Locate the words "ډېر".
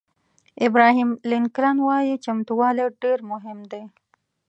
3.01-3.19